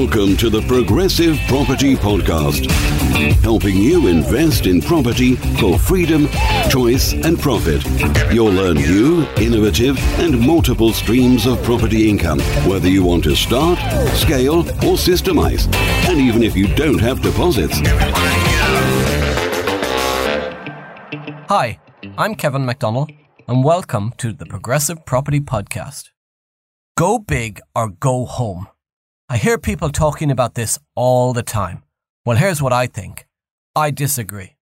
Welcome 0.00 0.34
to 0.38 0.48
the 0.48 0.62
Progressive 0.62 1.38
Property 1.46 1.94
Podcast, 1.94 2.70
helping 3.42 3.76
you 3.76 4.06
invest 4.06 4.64
in 4.64 4.80
property 4.80 5.36
for 5.36 5.78
freedom, 5.78 6.26
choice, 6.70 7.12
and 7.12 7.38
profit. 7.38 7.84
You'll 8.32 8.50
learn 8.50 8.76
new, 8.76 9.26
innovative, 9.36 9.98
and 10.18 10.40
multiple 10.40 10.94
streams 10.94 11.44
of 11.44 11.62
property 11.64 12.08
income, 12.08 12.40
whether 12.66 12.88
you 12.88 13.04
want 13.04 13.24
to 13.24 13.36
start, 13.36 13.78
scale, 14.16 14.60
or 14.60 14.96
systemize, 14.96 15.70
and 16.08 16.18
even 16.18 16.42
if 16.42 16.56
you 16.56 16.74
don't 16.76 16.98
have 16.98 17.20
deposits. 17.20 17.78
Hi, 21.50 21.78
I'm 22.16 22.36
Kevin 22.36 22.62
McDonnell, 22.62 23.14
and 23.46 23.62
welcome 23.62 24.14
to 24.16 24.32
the 24.32 24.46
Progressive 24.46 25.04
Property 25.04 25.40
Podcast. 25.40 26.04
Go 26.96 27.18
big 27.18 27.60
or 27.76 27.90
go 27.90 28.24
home. 28.24 28.66
I 29.32 29.36
hear 29.36 29.58
people 29.58 29.90
talking 29.90 30.28
about 30.32 30.56
this 30.56 30.76
all 30.96 31.32
the 31.32 31.44
time. 31.44 31.84
Well, 32.26 32.36
here's 32.36 32.60
what 32.60 32.72
I 32.72 32.88
think. 32.88 33.28
I 33.76 33.92
disagree. 33.92 34.56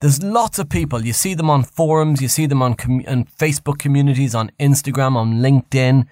There's 0.00 0.20
lots 0.20 0.58
of 0.58 0.68
people. 0.68 1.06
You 1.06 1.12
see 1.12 1.34
them 1.34 1.48
on 1.48 1.62
forums, 1.62 2.20
you 2.20 2.26
see 2.26 2.46
them 2.46 2.60
on, 2.60 2.74
com- 2.74 3.04
on 3.06 3.26
Facebook 3.26 3.78
communities, 3.78 4.34
on 4.34 4.50
Instagram, 4.58 5.14
on 5.14 5.34
LinkedIn, 5.34 6.08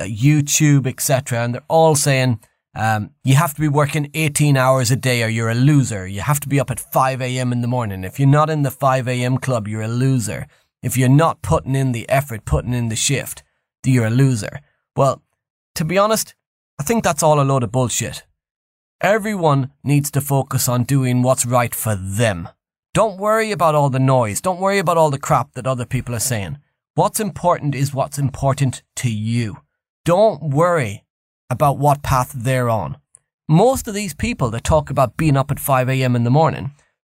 uh, 0.00 0.04
YouTube, 0.04 0.86
etc. 0.86 1.44
And 1.44 1.54
they're 1.54 1.64
all 1.68 1.94
saying, 1.94 2.40
um, 2.74 3.10
you 3.22 3.34
have 3.34 3.52
to 3.52 3.60
be 3.60 3.68
working 3.68 4.10
18 4.14 4.56
hours 4.56 4.90
a 4.90 4.96
day 4.96 5.22
or 5.22 5.28
you're 5.28 5.50
a 5.50 5.54
loser. 5.54 6.06
You 6.06 6.22
have 6.22 6.40
to 6.40 6.48
be 6.48 6.58
up 6.58 6.70
at 6.70 6.80
5 6.80 7.20
a.m. 7.20 7.52
in 7.52 7.60
the 7.60 7.68
morning. 7.68 8.02
If 8.02 8.18
you're 8.18 8.28
not 8.28 8.48
in 8.48 8.62
the 8.62 8.70
5 8.70 9.06
a.m. 9.08 9.36
club, 9.36 9.68
you're 9.68 9.82
a 9.82 9.88
loser. 9.88 10.46
If 10.82 10.96
you're 10.96 11.10
not 11.10 11.42
putting 11.42 11.74
in 11.74 11.92
the 11.92 12.08
effort, 12.08 12.46
putting 12.46 12.72
in 12.72 12.88
the 12.88 12.96
shift, 12.96 13.42
you're 13.84 14.06
a 14.06 14.10
loser. 14.10 14.60
Well, 14.96 15.20
to 15.74 15.84
be 15.84 15.98
honest, 15.98 16.34
I 16.82 16.84
think 16.84 17.04
that's 17.04 17.22
all 17.22 17.40
a 17.40 17.44
load 17.44 17.62
of 17.62 17.70
bullshit. 17.70 18.24
Everyone 19.00 19.70
needs 19.84 20.10
to 20.10 20.20
focus 20.20 20.68
on 20.68 20.82
doing 20.82 21.22
what's 21.22 21.46
right 21.46 21.72
for 21.72 21.94
them. 21.94 22.48
Don't 22.92 23.20
worry 23.20 23.52
about 23.52 23.76
all 23.76 23.88
the 23.88 24.00
noise. 24.00 24.40
Don't 24.40 24.58
worry 24.58 24.80
about 24.80 24.96
all 24.96 25.08
the 25.08 25.26
crap 25.26 25.52
that 25.52 25.68
other 25.68 25.86
people 25.86 26.12
are 26.12 26.28
saying. 26.32 26.58
What's 26.96 27.20
important 27.20 27.76
is 27.76 27.94
what's 27.94 28.18
important 28.18 28.82
to 28.96 29.08
you. 29.08 29.58
Don't 30.04 30.42
worry 30.42 31.04
about 31.48 31.78
what 31.78 32.02
path 32.02 32.32
they're 32.34 32.68
on. 32.68 32.96
Most 33.48 33.86
of 33.86 33.94
these 33.94 34.12
people 34.12 34.50
that 34.50 34.64
talk 34.64 34.90
about 34.90 35.16
being 35.16 35.36
up 35.36 35.52
at 35.52 35.60
5 35.60 35.88
a.m. 35.88 36.16
in 36.16 36.24
the 36.24 36.30
morning, 36.30 36.72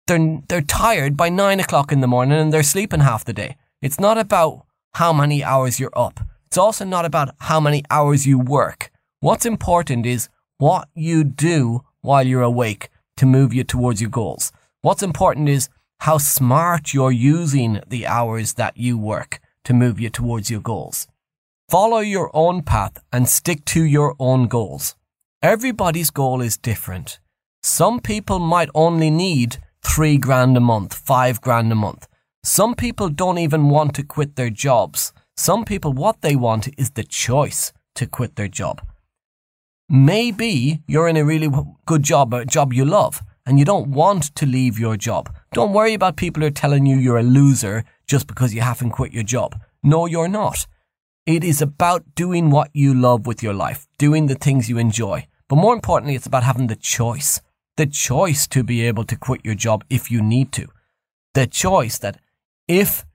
they're, 0.08 0.40
they're 0.48 0.62
tired 0.62 1.18
by 1.18 1.28
9 1.28 1.60
o'clock 1.60 1.92
in 1.92 2.00
the 2.00 2.08
morning 2.08 2.40
and 2.40 2.54
they're 2.54 2.64
sleeping 2.64 3.02
half 3.02 3.26
the 3.26 3.34
day. 3.34 3.58
It's 3.82 4.00
not 4.00 4.18
about 4.18 4.66
how 4.94 5.12
many 5.12 5.44
hours 5.44 5.78
you're 5.78 5.92
up. 5.94 6.22
It's 6.46 6.58
also 6.58 6.86
not 6.86 7.04
about 7.04 7.36
how 7.40 7.60
many 7.60 7.84
hours 7.92 8.26
you 8.26 8.40
work. 8.40 8.92
What's 9.20 9.48
important 9.48 10.06
is 10.06 10.30
what 10.60 10.90
you 10.94 11.24
do 11.24 11.84
while 12.02 12.22
you're 12.22 12.44
awake 12.44 12.90
to 13.16 13.26
move 13.26 13.52
you 13.52 13.64
towards 13.64 14.00
your 14.00 14.12
goals. 14.12 14.52
What's 14.84 15.02
important 15.02 15.50
is 15.50 15.70
how 16.02 16.20
smart 16.20 16.94
you're 16.94 17.12
using 17.12 17.82
the 17.88 18.06
hours 18.06 18.54
that 18.54 18.78
you 18.78 18.96
work 18.96 19.40
to 19.64 19.74
move 19.74 20.00
you 20.00 20.12
towards 20.12 20.52
your 20.52 20.62
goals. 20.62 21.08
Follow 21.68 21.98
your 21.98 22.30
own 22.32 22.62
path 22.62 23.00
and 23.12 23.28
stick 23.28 23.66
to 23.66 23.84
your 23.84 24.16
own 24.20 24.48
goals. 24.48 24.96
Everybody's 25.42 26.12
goal 26.12 26.40
is 26.40 26.56
different. 26.56 27.20
Some 27.64 28.00
people 28.00 28.38
might 28.38 28.70
only 28.76 29.10
need 29.10 29.58
three 29.84 30.20
grand 30.20 30.56
a 30.58 30.60
month, 30.60 30.94
five 30.94 31.42
grand 31.42 31.72
a 31.72 31.76
month. 31.76 32.08
Some 32.44 32.76
people 32.76 33.10
don't 33.10 33.40
even 33.40 33.70
want 33.70 33.96
to 33.96 34.04
quit 34.04 34.36
their 34.36 34.52
jobs. 34.52 35.12
Some 35.36 35.66
people, 35.66 35.92
what 35.92 36.22
they 36.22 36.36
want 36.36 36.70
is 36.78 36.92
the 36.92 37.04
choice 37.04 37.74
to 37.96 38.06
quit 38.06 38.36
their 38.36 38.48
job. 38.48 38.80
Maybe 39.90 40.84
you're 40.86 41.08
in 41.08 41.16
a 41.16 41.24
really 41.24 41.50
good 41.86 42.04
job, 42.04 42.34
a 42.34 42.44
job 42.44 42.74
you 42.74 42.84
love, 42.84 43.24
and 43.46 43.58
you 43.58 43.64
don't 43.64 43.88
want 43.88 44.36
to 44.36 44.46
leave 44.46 44.78
your 44.78 44.98
job. 44.98 45.34
Don't 45.54 45.72
worry 45.72 45.94
about 45.94 46.18
people 46.18 46.42
who 46.42 46.48
are 46.48 46.52
telling 46.52 46.86
you 46.86 46.98
you're 46.98 47.18
a 47.18 47.24
loser 47.24 47.86
just 48.06 48.28
because 48.28 48.54
you 48.54 48.60
haven't 48.60 48.92
quit 48.92 49.14
your 49.14 49.24
job. 49.24 49.58
No, 49.82 50.06
you're 50.06 50.28
not. 50.28 50.68
It 51.26 51.42
is 51.42 51.62
about 51.62 52.04
doing 52.16 52.50
what 52.50 52.70
you 52.74 52.94
love 52.94 53.26
with 53.26 53.42
your 53.42 53.54
life, 53.54 53.88
doing 53.98 54.26
the 54.26 54.36
things 54.36 54.70
you 54.70 54.78
enjoy. 54.78 55.26
But 55.48 55.56
more 55.56 55.74
importantly, 55.74 56.16
it's 56.16 56.28
about 56.28 56.44
having 56.44 56.68
the 56.68 56.76
choice. 56.76 57.40
The 57.78 57.86
choice 57.86 58.46
to 58.48 58.64
be 58.64 58.82
able 58.82 59.06
to 59.06 59.16
quit 59.16 59.46
your 59.46 59.56
job 59.56 59.86
if 59.90 60.12
you 60.12 60.22
need 60.22 60.52
to. 60.54 60.68
The 61.34 61.48
choice 61.48 61.98
that 62.00 62.20
if 62.68 63.06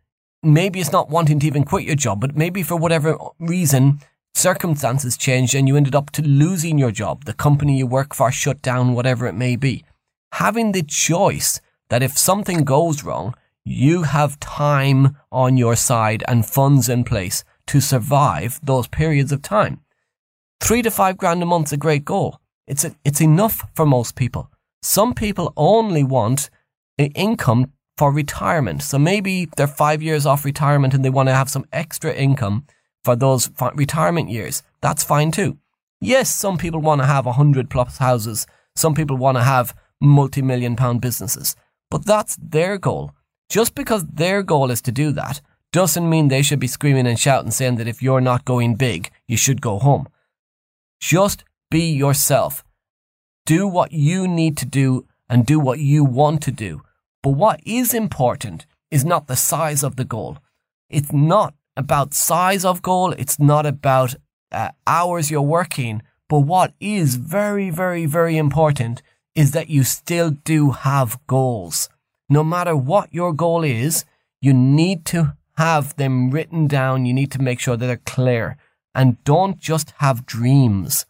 maybe 0.43 0.81
it's 0.81 0.93
not 0.93 1.11
wanting 1.11 1.39
to 1.41 1.47
even 1.47 1.65
quit 1.65 1.85
your 1.85 1.97
job, 1.97 2.21
but 2.21 2.35
maybe 2.35 2.63
for 2.63 2.77
whatever 2.77 3.19
reason, 3.39 4.01
circumstances 4.35 5.17
changed 5.17 5.55
and 5.55 5.69
you 5.69 5.77
ended 5.77 5.95
up 5.95 6.11
to 6.11 6.23
losing 6.23 6.79
your 6.79 6.91
job, 6.91 7.25
the 7.25 7.33
company 7.33 7.79
you 7.79 7.87
work 7.87 8.15
for 8.15 8.33
shut 8.33 8.63
down, 8.63 8.95
whatever 8.95 9.27
it 9.27 9.35
may 9.35 9.57
be. 9.57 9.85
Having 10.33 10.73
the 10.73 10.83
choice 10.83 11.61
that 11.91 12.03
if 12.03 12.17
something 12.17 12.65
goes 12.65 13.05
wrong, 13.05 13.35
you 13.65 14.03
have 14.03 14.41
time 14.41 15.17
on 15.31 15.57
your 15.57 15.77
side 15.77 16.25
and 16.27 16.47
funds 16.47 16.89
in 16.89 17.05
place 17.05 17.45
to 17.67 17.81
survive 17.81 18.59
those 18.63 18.89
periods 18.89 19.31
of 19.31 19.43
time. 19.43 19.81
Three 20.61 20.83
to 20.83 20.91
five 20.91 21.17
grand 21.17 21.43
a 21.43 21.47
month's 21.47 21.73
a 21.73 21.77
great 21.77 22.05
goal. 22.05 22.41
It's, 22.67 22.85
a, 22.85 22.95
it's 23.05 23.21
enough 23.21 23.69
for 23.75 23.85
most 23.85 24.17
people. 24.17 24.51
Some 24.83 25.15
people 25.15 25.53
only 25.57 26.03
want 26.03 26.51
an 26.99 27.13
income 27.13 27.73
for 27.97 28.11
retirement. 28.11 28.83
So 28.83 28.99
maybe 28.99 29.49
they're 29.57 29.67
five 29.67 30.03
years 30.03 30.27
off 30.27 30.45
retirement 30.45 30.95
and 30.95 31.05
they 31.05 31.11
want 31.11 31.29
to 31.29 31.35
have 31.35 31.51
some 31.51 31.67
extra 31.73 32.13
income 32.13 32.67
for 33.03 33.17
those 33.17 33.51
retirement 33.75 34.31
years. 34.31 34.63
That's 34.81 35.05
fine 35.05 35.31
too. 35.31 35.59
Yes, 36.01 36.35
some 36.35 36.59
people 36.59 36.81
want 36.81 37.01
to 37.01 37.07
have 37.07 37.27
a 37.27 37.33
hundred 37.33 37.71
plus 37.71 37.99
houses. 37.99 38.47
Some 38.75 38.95
people 38.95 39.17
want 39.17 39.37
to 39.37 39.45
have 39.45 39.77
multi-million 40.01 40.77
pound 40.77 41.01
businesses, 41.01 41.55
but 41.91 42.05
that's 42.05 42.37
their 42.37 42.79
goal. 42.79 43.13
Just 43.49 43.75
because 43.75 44.05
their 44.07 44.43
goal 44.43 44.71
is 44.71 44.81
to 44.83 44.93
do 44.93 45.13
that 45.13 45.41
doesn't 45.73 46.09
mean 46.09 46.29
they 46.29 46.43
should 46.43 46.59
be 46.59 46.67
screaming 46.67 47.07
and 47.07 47.19
shouting 47.19 47.51
saying 47.51 47.77
that 47.77 47.89
if 47.89 48.03
you're 48.03 48.21
not 48.21 48.45
going 48.45 48.75
big, 48.75 49.11
you 49.27 49.37
should 49.37 49.61
go 49.61 49.79
home. 49.79 50.09
Just 51.01 51.45
be 51.71 51.91
yourself. 51.91 52.65
Do 53.47 53.67
what 53.67 53.93
you 53.93 54.29
need 54.29 54.57
to 54.59 54.67
do 54.67 55.07
and 55.29 55.47
do 55.47 55.59
what 55.59 55.79
you 55.79 56.05
want 56.05 56.43
to 56.43 56.51
do. 56.51 56.83
But 57.23 57.31
what 57.31 57.61
is 57.65 57.95
important 57.95 58.67
is 58.91 59.05
not 59.05 59.27
the 59.27 59.37
size 59.37 59.83
of 59.83 59.97
the 59.97 60.05
goal. 60.05 60.39
It's 60.91 61.13
not 61.13 61.55
about 61.77 62.15
size 62.15 62.65
of 62.65 62.83
goal. 62.83 63.13
It's 63.13 63.39
not 63.39 63.67
about 63.67 64.15
uh, 64.51 64.71
hours 64.87 65.31
you're 65.31 65.43
working. 65.43 66.03
But 66.29 66.41
what 66.41 66.75
is 66.81 67.17
very, 67.17 67.71
very, 67.71 68.07
very 68.07 68.37
important 68.37 69.03
is 69.35 69.51
that 69.53 69.69
you 69.69 69.85
still 69.85 70.31
do 70.31 70.71
have 70.71 71.21
goals. 71.27 71.89
No 72.29 72.43
matter 72.43 72.77
what 72.77 73.13
your 73.13 73.33
goal 73.33 73.65
is, 73.65 74.05
you 74.41 74.53
need 74.53 75.05
to 75.07 75.37
have 75.57 75.95
them 75.97 76.31
written 76.31 76.67
down. 76.67 77.07
You 77.07 77.13
need 77.13 77.31
to 77.33 77.43
make 77.43 77.61
sure 77.61 77.77
that 77.77 77.87
they're 77.87 77.97
clear 77.97 78.57
and 78.95 79.23
don't 79.25 79.59
just 79.59 79.93
have 79.99 80.27
dreams. 80.27 81.07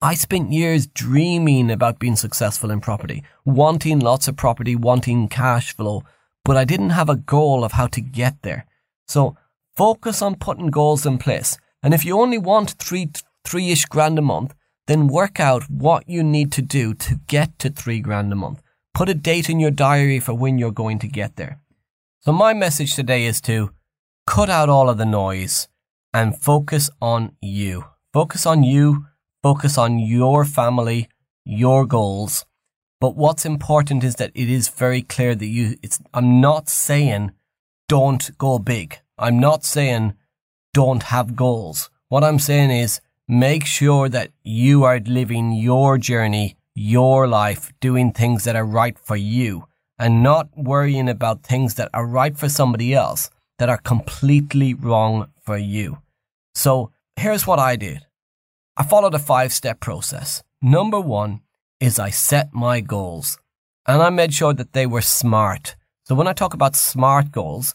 I 0.00 0.14
spent 0.14 0.52
years 0.52 0.86
dreaming 0.86 1.70
about 1.70 2.00
being 2.00 2.16
successful 2.16 2.70
in 2.70 2.80
property, 2.80 3.22
wanting 3.44 4.00
lots 4.00 4.26
of 4.26 4.36
property, 4.36 4.74
wanting 4.74 5.28
cash 5.28 5.76
flow, 5.76 6.02
but 6.44 6.56
I 6.56 6.64
didn't 6.64 6.90
have 6.90 7.08
a 7.08 7.16
goal 7.16 7.62
of 7.64 7.72
how 7.72 7.86
to 7.88 8.00
get 8.00 8.42
there. 8.42 8.66
So 9.06 9.36
Focus 9.76 10.20
on 10.22 10.36
putting 10.36 10.68
goals 10.68 11.06
in 11.06 11.18
place. 11.18 11.56
And 11.82 11.94
if 11.94 12.04
you 12.04 12.20
only 12.20 12.38
want 12.38 12.72
three, 12.72 13.10
three-ish 13.44 13.86
grand 13.86 14.18
a 14.18 14.22
month, 14.22 14.54
then 14.86 15.06
work 15.06 15.40
out 15.40 15.70
what 15.70 16.08
you 16.08 16.22
need 16.22 16.52
to 16.52 16.62
do 16.62 16.94
to 16.94 17.20
get 17.26 17.58
to 17.60 17.70
three 17.70 18.00
grand 18.00 18.32
a 18.32 18.36
month. 18.36 18.60
Put 18.94 19.08
a 19.08 19.14
date 19.14 19.48
in 19.48 19.60
your 19.60 19.70
diary 19.70 20.20
for 20.20 20.34
when 20.34 20.58
you're 20.58 20.70
going 20.70 20.98
to 20.98 21.08
get 21.08 21.36
there. 21.36 21.60
So 22.20 22.32
my 22.32 22.52
message 22.52 22.94
today 22.94 23.24
is 23.24 23.40
to 23.42 23.72
cut 24.26 24.50
out 24.50 24.68
all 24.68 24.90
of 24.90 24.98
the 24.98 25.06
noise 25.06 25.68
and 26.12 26.38
focus 26.38 26.90
on 27.00 27.32
you. 27.40 27.86
Focus 28.12 28.44
on 28.46 28.62
you. 28.62 29.06
Focus 29.42 29.76
on 29.76 29.98
your 29.98 30.44
family, 30.44 31.08
your 31.44 31.84
goals. 31.84 32.44
But 33.00 33.16
what's 33.16 33.44
important 33.44 34.04
is 34.04 34.14
that 34.16 34.30
it 34.34 34.48
is 34.48 34.68
very 34.68 35.02
clear 35.02 35.34
that 35.34 35.46
you, 35.46 35.76
it's, 35.82 35.98
I'm 36.14 36.40
not 36.40 36.68
saying 36.68 37.32
don't 37.88 38.36
go 38.38 38.60
big. 38.60 39.00
I'm 39.22 39.38
not 39.38 39.64
saying 39.64 40.14
don't 40.74 41.04
have 41.04 41.36
goals. 41.36 41.90
What 42.08 42.24
I'm 42.24 42.40
saying 42.40 42.72
is 42.72 43.00
make 43.28 43.64
sure 43.64 44.08
that 44.08 44.32
you 44.42 44.82
are 44.82 44.98
living 44.98 45.52
your 45.52 45.96
journey, 45.96 46.56
your 46.74 47.28
life, 47.28 47.72
doing 47.80 48.10
things 48.10 48.42
that 48.42 48.56
are 48.56 48.66
right 48.66 48.98
for 48.98 49.16
you 49.16 49.68
and 49.96 50.24
not 50.24 50.48
worrying 50.56 51.08
about 51.08 51.44
things 51.44 51.74
that 51.74 51.88
are 51.94 52.04
right 52.04 52.36
for 52.36 52.48
somebody 52.48 52.94
else 52.94 53.30
that 53.60 53.68
are 53.68 53.78
completely 53.78 54.74
wrong 54.74 55.28
for 55.40 55.56
you. 55.56 55.98
So 56.56 56.90
here's 57.14 57.46
what 57.46 57.60
I 57.60 57.76
did. 57.76 58.04
I 58.76 58.82
followed 58.82 59.14
a 59.14 59.20
five 59.20 59.52
step 59.52 59.78
process. 59.78 60.42
Number 60.60 60.98
one 60.98 61.42
is 61.78 62.00
I 62.00 62.10
set 62.10 62.52
my 62.52 62.80
goals 62.80 63.38
and 63.86 64.02
I 64.02 64.10
made 64.10 64.34
sure 64.34 64.52
that 64.52 64.72
they 64.72 64.84
were 64.84 65.00
smart. 65.00 65.76
So 66.06 66.16
when 66.16 66.26
I 66.26 66.32
talk 66.32 66.54
about 66.54 66.74
smart 66.74 67.30
goals, 67.30 67.72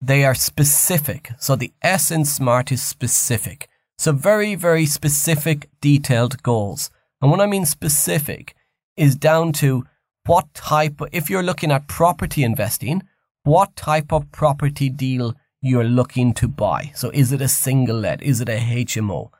they 0.00 0.24
are 0.24 0.34
specific. 0.34 1.32
So 1.38 1.56
the 1.56 1.72
S 1.82 2.10
in 2.10 2.24
SMART 2.24 2.72
is 2.72 2.82
specific. 2.82 3.68
So 3.98 4.12
very, 4.12 4.54
very 4.54 4.86
specific, 4.86 5.68
detailed 5.80 6.42
goals. 6.42 6.90
And 7.20 7.30
what 7.30 7.40
I 7.40 7.46
mean 7.46 7.66
specific 7.66 8.54
is 8.96 9.14
down 9.14 9.52
to 9.54 9.84
what 10.26 10.52
type, 10.54 11.00
if 11.12 11.28
you're 11.28 11.42
looking 11.42 11.70
at 11.70 11.88
property 11.88 12.42
investing, 12.44 13.02
what 13.42 13.76
type 13.76 14.12
of 14.12 14.30
property 14.32 14.88
deal 14.88 15.34
you're 15.60 15.84
looking 15.84 16.32
to 16.34 16.48
buy. 16.48 16.92
So 16.94 17.10
is 17.12 17.32
it 17.32 17.42
a 17.42 17.48
single 17.48 17.98
let? 17.98 18.22
Is 18.22 18.40
it 18.40 18.48
a 18.48 18.58
HMO? 18.58 19.30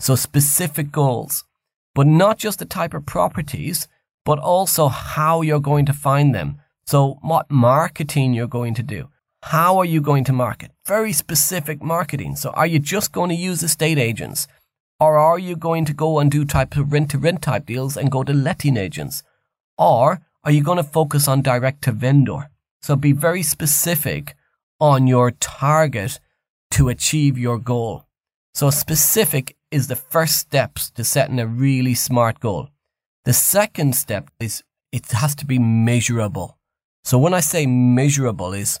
So 0.00 0.14
specific 0.14 0.92
goals, 0.92 1.44
but 1.94 2.06
not 2.06 2.38
just 2.38 2.58
the 2.58 2.64
type 2.64 2.94
of 2.94 3.06
properties, 3.06 3.88
but 4.24 4.38
also 4.38 4.88
how 4.88 5.40
you're 5.40 5.60
going 5.60 5.86
to 5.86 5.92
find 5.92 6.34
them. 6.34 6.58
So 6.86 7.18
what 7.22 7.50
marketing 7.50 8.34
you're 8.34 8.46
going 8.46 8.74
to 8.74 8.82
do. 8.82 9.08
How 9.42 9.78
are 9.78 9.84
you 9.84 10.00
going 10.02 10.24
to 10.24 10.32
market? 10.32 10.70
Very 10.86 11.12
specific 11.12 11.82
marketing. 11.82 12.36
So 12.36 12.50
are 12.50 12.66
you 12.66 12.78
just 12.78 13.10
going 13.10 13.30
to 13.30 13.34
use 13.34 13.62
estate 13.62 13.98
agents? 13.98 14.46
Or 15.00 15.16
are 15.16 15.38
you 15.38 15.56
going 15.56 15.86
to 15.86 15.94
go 15.94 16.18
and 16.18 16.30
do 16.30 16.44
type 16.44 16.76
of 16.76 16.92
rent 16.92 17.10
to 17.12 17.18
rent 17.18 17.42
type 17.42 17.64
deals 17.64 17.96
and 17.96 18.10
go 18.10 18.22
to 18.22 18.34
letting 18.34 18.76
agents? 18.76 19.22
Or 19.78 20.20
are 20.44 20.52
you 20.52 20.62
going 20.62 20.76
to 20.76 20.84
focus 20.84 21.26
on 21.26 21.40
direct 21.40 21.82
to 21.84 21.92
vendor? 21.92 22.50
So 22.82 22.96
be 22.96 23.12
very 23.12 23.42
specific 23.42 24.36
on 24.78 25.06
your 25.06 25.30
target 25.30 26.20
to 26.72 26.90
achieve 26.90 27.38
your 27.38 27.58
goal. 27.58 28.04
So 28.52 28.68
specific 28.68 29.56
is 29.70 29.88
the 29.88 29.96
first 29.96 30.36
steps 30.36 30.90
to 30.90 31.04
setting 31.04 31.40
a 31.40 31.46
really 31.46 31.94
smart 31.94 32.40
goal. 32.40 32.68
The 33.24 33.32
second 33.32 33.96
step 33.96 34.30
is 34.38 34.62
it 34.92 35.10
has 35.12 35.34
to 35.36 35.46
be 35.46 35.58
measurable. 35.58 36.58
So 37.04 37.18
when 37.18 37.32
I 37.32 37.40
say 37.40 37.64
measurable 37.66 38.52
is 38.52 38.80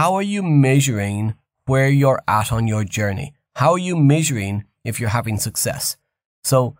How 0.00 0.14
are 0.14 0.22
you 0.22 0.42
measuring 0.42 1.34
where 1.66 1.90
you're 1.90 2.22
at 2.26 2.50
on 2.50 2.66
your 2.66 2.84
journey? 2.84 3.34
How 3.56 3.72
are 3.72 3.84
you 3.90 3.96
measuring 3.96 4.64
if 4.82 4.98
you're 4.98 5.10
having 5.10 5.36
success? 5.36 5.98
So 6.42 6.74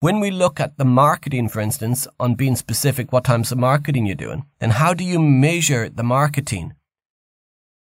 when 0.00 0.20
we 0.20 0.30
look 0.30 0.60
at 0.60 0.76
the 0.76 0.84
marketing, 0.84 1.48
for 1.48 1.60
instance, 1.60 2.06
on 2.20 2.34
being 2.34 2.54
specific, 2.54 3.10
what 3.10 3.24
types 3.24 3.50
of 3.50 3.56
marketing 3.56 4.04
you're 4.04 4.14
doing, 4.26 4.44
then 4.58 4.72
how 4.72 4.92
do 4.92 5.04
you 5.04 5.18
measure 5.18 5.88
the 5.88 6.02
marketing? 6.02 6.74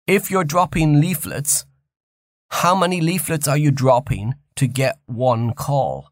If 0.06 0.30
you're 0.30 0.44
dropping 0.44 1.02
leaflets, 1.02 1.66
how 2.50 2.76
many 2.76 3.02
leaflets 3.02 3.48
are 3.48 3.58
you 3.58 3.72
dropping 3.72 4.36
to 4.58 4.68
get 4.68 5.00
one 5.08 5.54
call? 5.54 6.12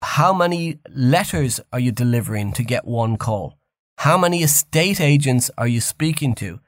How 0.00 0.32
many 0.32 0.78
letters 0.94 1.58
are 1.72 1.80
you 1.80 1.90
delivering 1.90 2.52
to 2.52 2.62
get 2.62 2.84
one 2.84 3.16
call? 3.16 3.58
How 3.98 4.16
many 4.16 4.44
estate 4.44 5.00
agents 5.00 5.50
are 5.58 5.66
you 5.66 5.80
speaking 5.80 6.36
to 6.36 6.60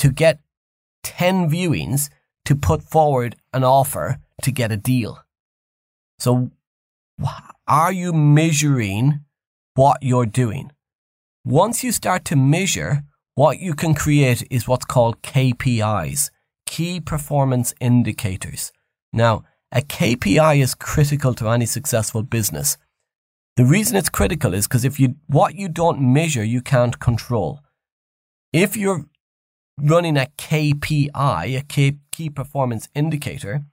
to 0.00 0.10
get 0.10 0.40
10 1.02 1.50
viewings 1.50 2.08
to 2.46 2.56
put 2.56 2.82
forward 2.82 3.36
an 3.52 3.64
offer 3.64 4.18
to 4.42 4.50
get 4.50 4.72
a 4.72 4.76
deal. 4.76 5.22
So 6.18 6.50
are 7.68 7.92
you 7.92 8.12
measuring 8.12 9.20
what 9.74 9.98
you're 10.02 10.26
doing? 10.26 10.72
Once 11.44 11.84
you 11.84 11.92
start 11.92 12.24
to 12.26 12.36
measure, 12.36 13.02
what 13.34 13.58
you 13.58 13.74
can 13.74 13.94
create 13.94 14.42
is 14.50 14.66
what's 14.66 14.86
called 14.86 15.22
KPIs, 15.22 16.30
key 16.66 17.00
performance 17.00 17.74
indicators. 17.78 18.72
Now, 19.12 19.44
a 19.70 19.82
KPI 19.82 20.62
is 20.62 20.74
critical 20.74 21.34
to 21.34 21.48
any 21.48 21.66
successful 21.66 22.22
business. 22.22 22.78
The 23.56 23.66
reason 23.66 23.96
it's 23.96 24.08
critical 24.08 24.54
is 24.54 24.66
because 24.66 24.84
if 24.84 24.98
you, 24.98 25.16
what 25.26 25.56
you 25.56 25.68
don't 25.68 26.00
measure, 26.00 26.44
you 26.44 26.62
can't 26.62 26.98
control. 26.98 27.60
If 28.52 28.76
you're 28.76 29.04
running 29.82 30.16
a 30.16 30.26
KPI, 30.36 31.58
a 31.58 31.94
key 32.10 32.30
performance 32.30 32.88
indicator, 32.94 33.64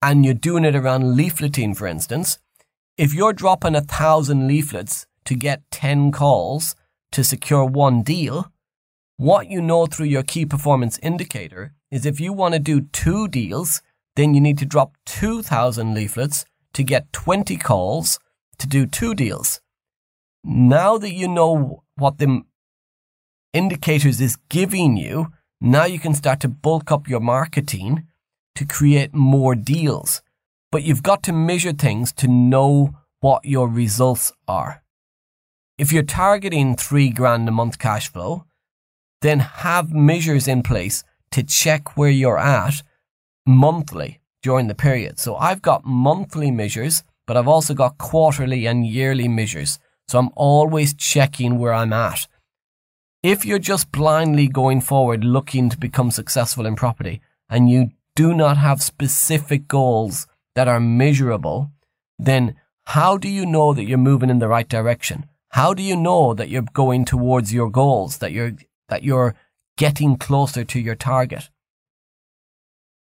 and 0.00 0.24
you're 0.24 0.34
doing 0.34 0.64
it 0.64 0.76
around 0.76 1.16
leafleting, 1.16 1.76
for 1.76 1.86
instance, 1.86 2.38
if 2.96 3.14
you're 3.14 3.32
dropping 3.32 3.74
a 3.74 3.80
thousand 3.80 4.46
leaflets 4.46 5.06
to 5.24 5.34
get 5.34 5.68
10 5.70 6.12
calls 6.12 6.74
to 7.12 7.24
secure 7.24 7.64
one 7.64 8.02
deal, 8.02 8.52
what 9.16 9.50
you 9.50 9.60
know 9.60 9.86
through 9.86 10.06
your 10.06 10.22
key 10.22 10.46
performance 10.46 10.98
indicator 11.02 11.74
is 11.90 12.06
if 12.06 12.20
you 12.20 12.32
want 12.32 12.54
to 12.54 12.60
do 12.60 12.82
two 12.82 13.28
deals, 13.28 13.82
then 14.16 14.34
you 14.34 14.40
need 14.40 14.58
to 14.58 14.66
drop 14.66 14.96
2,000 15.06 15.94
leaflets 15.94 16.44
to 16.72 16.82
get 16.82 17.12
20 17.12 17.56
calls 17.56 18.18
to 18.58 18.66
do 18.66 18.86
two 18.86 19.14
deals. 19.14 19.60
Now 20.44 20.98
that 20.98 21.12
you 21.12 21.28
know 21.28 21.82
what 21.96 22.18
the 22.18 22.42
indicators 23.52 24.20
is 24.20 24.38
giving 24.48 24.96
you, 24.96 25.32
now 25.60 25.84
you 25.84 25.98
can 25.98 26.14
start 26.14 26.40
to 26.40 26.48
bulk 26.48 26.92
up 26.92 27.08
your 27.08 27.20
marketing 27.20 28.06
to 28.54 28.64
create 28.64 29.14
more 29.14 29.54
deals. 29.54 30.22
But 30.70 30.82
you've 30.82 31.02
got 31.02 31.22
to 31.24 31.32
measure 31.32 31.72
things 31.72 32.12
to 32.14 32.28
know 32.28 32.94
what 33.20 33.44
your 33.44 33.68
results 33.68 34.32
are. 34.46 34.82
If 35.78 35.92
you're 35.92 36.02
targeting 36.02 36.76
three 36.76 37.10
grand 37.10 37.48
a 37.48 37.52
month 37.52 37.78
cash 37.78 38.12
flow, 38.12 38.44
then 39.22 39.40
have 39.40 39.92
measures 39.92 40.46
in 40.46 40.62
place 40.62 41.04
to 41.30 41.42
check 41.42 41.96
where 41.96 42.10
you're 42.10 42.38
at 42.38 42.82
monthly 43.46 44.20
during 44.42 44.68
the 44.68 44.74
period. 44.74 45.18
So 45.18 45.36
I've 45.36 45.62
got 45.62 45.84
monthly 45.84 46.50
measures, 46.50 47.02
but 47.26 47.36
I've 47.36 47.48
also 47.48 47.74
got 47.74 47.98
quarterly 47.98 48.66
and 48.66 48.86
yearly 48.86 49.28
measures. 49.28 49.78
So 50.08 50.18
I'm 50.18 50.30
always 50.36 50.94
checking 50.94 51.58
where 51.58 51.74
I'm 51.74 51.92
at. 51.92 52.26
If 53.28 53.44
you're 53.44 53.58
just 53.58 53.92
blindly 53.92 54.48
going 54.48 54.80
forward 54.80 55.22
looking 55.22 55.68
to 55.68 55.76
become 55.76 56.10
successful 56.10 56.64
in 56.64 56.76
property 56.76 57.20
and 57.50 57.68
you 57.68 57.90
do 58.16 58.32
not 58.32 58.56
have 58.56 58.80
specific 58.80 59.68
goals 59.68 60.26
that 60.54 60.66
are 60.66 60.80
measurable, 60.80 61.70
then 62.18 62.54
how 62.84 63.18
do 63.18 63.28
you 63.28 63.44
know 63.44 63.74
that 63.74 63.84
you're 63.84 63.98
moving 63.98 64.30
in 64.30 64.38
the 64.38 64.48
right 64.48 64.66
direction? 64.66 65.26
How 65.50 65.74
do 65.74 65.82
you 65.82 65.94
know 65.94 66.32
that 66.32 66.48
you're 66.48 66.72
going 66.72 67.04
towards 67.04 67.52
your 67.52 67.68
goals, 67.68 68.16
that 68.16 68.32
you're, 68.32 68.52
that 68.88 69.02
you're 69.02 69.34
getting 69.76 70.16
closer 70.16 70.64
to 70.64 70.80
your 70.80 70.94
target? 70.94 71.50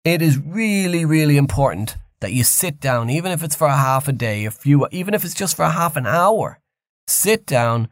It 0.03 0.21
is 0.21 0.38
really, 0.38 1.05
really 1.05 1.38
important 1.38 1.95
that 2.19 2.33
you 2.33 2.43
sit 2.43 2.81
down, 2.81 3.09
even 3.09 3.31
if 3.31 3.41
it's 3.41 3.55
for 3.55 3.67
a 3.67 3.77
half 3.77 4.09
a 4.09 4.11
day, 4.11 4.43
a 4.43 4.51
few, 4.51 4.85
even 4.91 5.13
if 5.13 5.23
it's 5.23 5.33
just 5.33 5.55
for 5.55 5.63
a 5.63 5.71
half 5.71 5.95
an 5.95 6.05
hour, 6.05 6.59
sit 7.07 7.45
down 7.45 7.88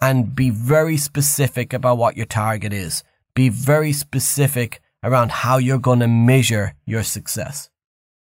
and 0.00 0.34
be 0.34 0.50
very 0.50 0.96
specific 0.96 1.72
about 1.72 1.98
what 1.98 2.16
your 2.16 2.26
target 2.26 2.72
is. 2.72 3.02
Be 3.34 3.48
very 3.48 3.92
specific 3.92 4.80
around 5.02 5.30
how 5.30 5.58
you're 5.58 5.78
going 5.78 6.00
to 6.00 6.08
measure 6.08 6.74
your 6.84 7.02
success. 7.02 7.70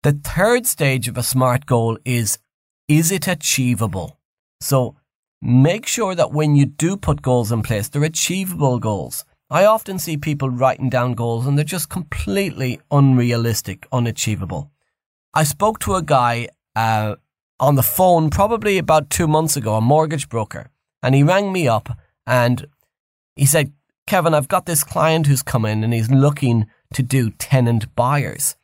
The 0.02 0.12
third 0.12 0.66
stage 0.66 1.08
of 1.08 1.16
a 1.16 1.22
SMART 1.22 1.66
goal 1.66 1.98
is, 2.04 2.38
is 2.88 3.10
it 3.10 3.26
achievable? 3.26 4.18
So 4.60 4.96
make 5.42 5.86
sure 5.86 6.14
that 6.14 6.32
when 6.32 6.56
you 6.56 6.66
do 6.66 6.96
put 6.96 7.22
goals 7.22 7.52
in 7.52 7.62
place, 7.62 7.88
they're 7.88 8.04
achievable 8.04 8.78
goals. 8.78 9.24
I 9.50 9.64
often 9.64 9.98
see 9.98 10.16
people 10.16 10.50
writing 10.50 10.90
down 10.90 11.14
goals 11.14 11.46
and 11.46 11.56
they're 11.56 11.64
just 11.64 11.88
completely 11.88 12.80
unrealistic, 12.90 13.86
unachievable. 13.92 14.70
I 15.34 15.44
spoke 15.44 15.78
to 15.80 15.94
a 15.94 16.02
guy 16.02 16.48
uh, 16.74 17.16
on 17.60 17.74
the 17.76 17.82
phone 17.82 18.30
probably 18.30 18.78
about 18.78 19.10
two 19.10 19.28
months 19.28 19.56
ago, 19.56 19.76
a 19.76 19.80
mortgage 19.80 20.28
broker, 20.28 20.70
and 21.06 21.14
he 21.14 21.22
rang 21.22 21.52
me 21.52 21.68
up 21.68 21.96
and 22.26 22.66
he 23.36 23.46
said, 23.46 23.72
Kevin, 24.08 24.34
I've 24.34 24.48
got 24.48 24.66
this 24.66 24.82
client 24.82 25.28
who's 25.28 25.40
come 25.40 25.64
in 25.64 25.84
and 25.84 25.94
he's 25.94 26.10
looking 26.10 26.66
to 26.94 27.02
do 27.04 27.30
tenant 27.30 27.94
buyers. 27.94 28.56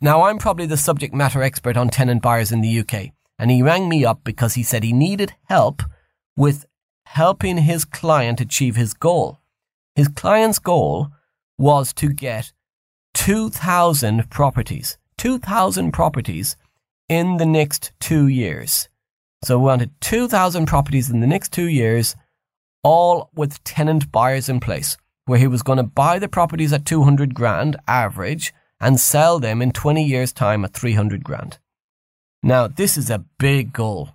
Now, 0.00 0.22
I'm 0.22 0.38
probably 0.38 0.64
the 0.64 0.78
subject 0.78 1.12
matter 1.12 1.42
expert 1.42 1.76
on 1.76 1.90
tenant 1.90 2.22
buyers 2.22 2.50
in 2.50 2.62
the 2.62 2.78
UK, 2.80 3.10
and 3.38 3.50
he 3.50 3.60
rang 3.60 3.90
me 3.90 4.06
up 4.06 4.24
because 4.24 4.54
he 4.54 4.62
said 4.62 4.84
he 4.84 4.94
needed 4.94 5.34
help 5.50 5.82
with 6.34 6.64
helping 7.04 7.58
his 7.58 7.84
client 7.84 8.40
achieve 8.40 8.76
his 8.76 8.94
goal. 8.94 9.40
His 9.94 10.08
client's 10.08 10.60
goal 10.60 11.08
was 11.58 11.92
to 11.94 12.08
get 12.08 12.54
2,000 13.12 14.30
properties, 14.30 14.96
2,000 15.18 15.92
properties 15.92 16.56
in 17.10 17.36
the 17.36 17.44
next 17.44 17.92
two 18.00 18.28
years. 18.28 18.88
So 19.42 19.58
we 19.58 19.64
wanted 19.64 19.98
2,000 20.00 20.66
properties 20.66 21.08
in 21.08 21.20
the 21.20 21.26
next 21.26 21.52
two 21.52 21.66
years, 21.66 22.14
all 22.82 23.30
with 23.34 23.62
tenant 23.64 24.12
buyers 24.12 24.48
in 24.48 24.60
place, 24.60 24.98
where 25.24 25.38
he 25.38 25.46
was 25.46 25.62
going 25.62 25.78
to 25.78 25.82
buy 25.82 26.18
the 26.18 26.28
properties 26.28 26.72
at 26.72 26.84
200 26.84 27.34
grand 27.34 27.76
average 27.88 28.52
and 28.80 29.00
sell 29.00 29.38
them 29.38 29.62
in 29.62 29.72
20 29.72 30.04
years' 30.04 30.32
time 30.32 30.64
at 30.64 30.74
300 30.74 31.24
grand. 31.24 31.58
Now, 32.42 32.66
this 32.66 32.96
is 32.96 33.10
a 33.10 33.24
big 33.38 33.72
goal. 33.72 34.10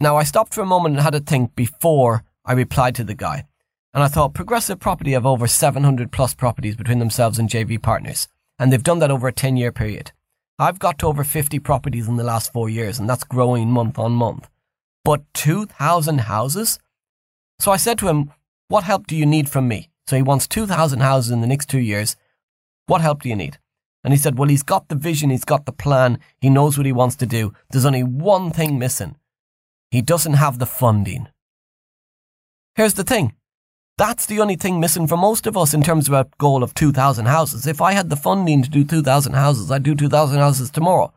Now, 0.00 0.16
I 0.16 0.24
stopped 0.24 0.54
for 0.54 0.60
a 0.60 0.66
moment 0.66 0.94
and 0.94 1.02
had 1.02 1.12
to 1.12 1.20
think 1.20 1.54
before 1.54 2.24
I 2.44 2.52
replied 2.52 2.94
to 2.96 3.04
the 3.04 3.14
guy. 3.14 3.46
And 3.94 4.02
I 4.02 4.08
thought 4.08 4.34
Progressive 4.34 4.78
Property 4.78 5.12
have 5.12 5.24
over 5.24 5.46
700 5.46 6.12
plus 6.12 6.34
properties 6.34 6.76
between 6.76 6.98
themselves 6.98 7.38
and 7.38 7.48
JV 7.48 7.80
partners. 7.80 8.28
And 8.58 8.72
they've 8.72 8.82
done 8.82 8.98
that 8.98 9.10
over 9.10 9.28
a 9.28 9.32
10 9.32 9.56
year 9.56 9.72
period. 9.72 10.12
I've 10.58 10.78
got 10.78 10.98
to 11.00 11.06
over 11.06 11.22
50 11.22 11.58
properties 11.58 12.08
in 12.08 12.16
the 12.16 12.24
last 12.24 12.52
four 12.52 12.70
years, 12.70 12.98
and 12.98 13.08
that's 13.08 13.24
growing 13.24 13.70
month 13.70 13.98
on 13.98 14.12
month. 14.12 14.48
But 15.04 15.22
2,000 15.34 16.22
houses? 16.22 16.78
So 17.58 17.72
I 17.72 17.76
said 17.76 17.98
to 17.98 18.08
him, 18.08 18.32
What 18.68 18.84
help 18.84 19.06
do 19.06 19.16
you 19.16 19.26
need 19.26 19.48
from 19.48 19.68
me? 19.68 19.90
So 20.06 20.16
he 20.16 20.22
wants 20.22 20.46
2,000 20.46 21.00
houses 21.00 21.30
in 21.30 21.42
the 21.42 21.46
next 21.46 21.68
two 21.68 21.78
years. 21.78 22.16
What 22.86 23.02
help 23.02 23.22
do 23.22 23.28
you 23.28 23.36
need? 23.36 23.58
And 24.02 24.14
he 24.14 24.18
said, 24.18 24.38
Well, 24.38 24.48
he's 24.48 24.62
got 24.62 24.88
the 24.88 24.94
vision, 24.94 25.30
he's 25.30 25.44
got 25.44 25.66
the 25.66 25.72
plan, 25.72 26.20
he 26.40 26.48
knows 26.48 26.78
what 26.78 26.86
he 26.86 26.92
wants 26.92 27.16
to 27.16 27.26
do. 27.26 27.52
There's 27.70 27.84
only 27.84 28.02
one 28.02 28.50
thing 28.50 28.78
missing. 28.78 29.16
He 29.90 30.00
doesn't 30.00 30.34
have 30.34 30.58
the 30.58 30.66
funding. 30.66 31.28
Here's 32.76 32.94
the 32.94 33.04
thing 33.04 33.34
that's 33.98 34.26
the 34.26 34.40
only 34.40 34.56
thing 34.56 34.78
missing 34.78 35.06
for 35.06 35.16
most 35.16 35.46
of 35.46 35.56
us 35.56 35.72
in 35.72 35.82
terms 35.82 36.08
of 36.08 36.14
a 36.14 36.26
goal 36.38 36.62
of 36.62 36.74
2,000 36.74 37.26
houses. 37.26 37.66
If 37.66 37.80
I 37.80 37.92
had 37.92 38.10
the 38.10 38.16
funding 38.16 38.62
to 38.62 38.68
do 38.68 38.84
2,000 38.84 39.32
houses, 39.32 39.70
I'd 39.70 39.82
do 39.82 39.94
2,000 39.94 40.38
houses 40.38 40.70
tomorrow. 40.70 41.14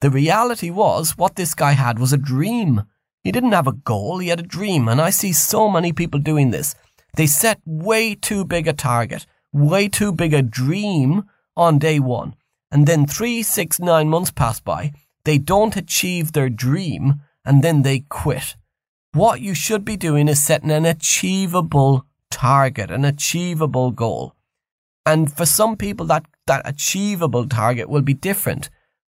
The 0.00 0.10
reality 0.10 0.70
was, 0.70 1.18
what 1.18 1.36
this 1.36 1.54
guy 1.54 1.72
had 1.72 1.98
was 1.98 2.12
a 2.12 2.18
dream. 2.18 2.84
He 3.22 3.32
didn't 3.32 3.52
have 3.52 3.66
a 3.66 3.72
goal, 3.72 4.18
he 4.18 4.28
had 4.28 4.40
a 4.40 4.44
dream. 4.44 4.88
And 4.88 5.00
I 5.00 5.10
see 5.10 5.32
so 5.32 5.68
many 5.68 5.92
people 5.92 6.20
doing 6.20 6.50
this. 6.50 6.74
They 7.16 7.26
set 7.26 7.60
way 7.66 8.14
too 8.14 8.44
big 8.44 8.66
a 8.66 8.72
target, 8.72 9.26
way 9.52 9.88
too 9.88 10.12
big 10.12 10.32
a 10.32 10.42
dream 10.42 11.24
on 11.56 11.78
day 11.78 11.98
one. 11.98 12.34
And 12.70 12.86
then 12.86 13.06
three, 13.06 13.42
six, 13.42 13.78
nine 13.78 14.08
months 14.08 14.30
pass 14.30 14.60
by. 14.60 14.92
They 15.24 15.38
don't 15.38 15.76
achieve 15.76 16.32
their 16.32 16.48
dream 16.48 17.20
and 17.44 17.62
then 17.62 17.82
they 17.82 18.00
quit. 18.00 18.56
What 19.16 19.40
you 19.40 19.54
should 19.54 19.82
be 19.82 19.96
doing 19.96 20.28
is 20.28 20.44
setting 20.44 20.70
an 20.70 20.84
achievable 20.84 22.04
target, 22.30 22.90
an 22.90 23.06
achievable 23.06 23.90
goal. 23.90 24.34
And 25.06 25.32
for 25.32 25.46
some 25.46 25.74
people, 25.78 26.04
that, 26.08 26.26
that 26.46 26.60
achievable 26.66 27.48
target 27.48 27.88
will 27.88 28.02
be 28.02 28.12
different. 28.12 28.68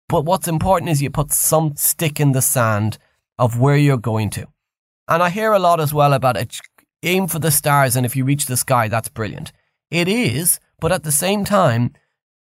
But 0.10 0.26
what's 0.26 0.50
important 0.50 0.92
is 0.92 1.02
you 1.02 1.10
put 1.10 1.32
some 1.32 1.78
stick 1.78 2.20
in 2.20 2.34
the 2.34 2.42
sand 2.42 2.98
of 3.40 3.62
where 3.62 3.78
you're 3.78 3.96
going 3.96 4.30
to. 4.32 4.46
And 5.08 5.24
I 5.24 5.30
hear 5.30 5.54
a 5.54 5.58
lot 5.58 5.80
as 5.80 5.94
well 5.94 6.12
about 6.12 6.36
it. 6.36 6.60
Aim 7.04 7.28
for 7.28 7.40
the 7.40 7.50
stars, 7.50 7.96
and 7.96 8.06
if 8.06 8.14
you 8.14 8.26
reach 8.26 8.48
the 8.48 8.58
sky, 8.58 8.90
that's 8.90 9.08
brilliant. 9.08 9.54
It 9.90 10.10
is, 10.10 10.60
but 10.82 10.92
at 10.92 11.04
the 11.04 11.14
same 11.14 11.46
time, 11.46 11.94